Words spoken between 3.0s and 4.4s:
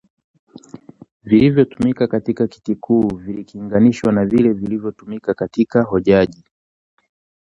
vikilinganishwa na